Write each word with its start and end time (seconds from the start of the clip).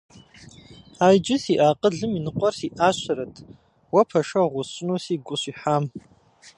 А 1.03 1.05
иджы 1.15 1.35
сиӏэ 1.43 1.65
акъылым 1.71 2.11
и 2.17 2.21
ныкъуэр 2.25 2.53
сиӏащэрэт 2.59 3.35
уэ 3.93 4.01
пэшэгъу 4.09 4.59
усщӏыну 4.61 5.03
сигу 5.03 5.25
къыщихьам. 5.27 5.83